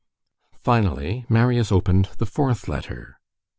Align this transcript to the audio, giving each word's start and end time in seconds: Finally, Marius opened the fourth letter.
Finally, 0.63 1.27
Marius 1.29 1.71
opened 1.71 2.09
the 2.17 2.25
fourth 2.25 2.67
letter. 2.67 3.19